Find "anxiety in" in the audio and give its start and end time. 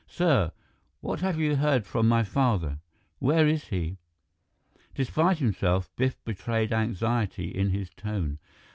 6.73-7.69